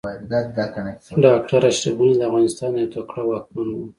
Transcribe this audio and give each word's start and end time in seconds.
ډاکټر 1.27 1.63
اشرف 1.69 1.95
غني 1.99 2.13
د 2.17 2.21
افغانستان 2.29 2.71
يو 2.81 2.91
تکړه 2.95 3.23
واکمن 3.25 3.67
و 3.71 3.81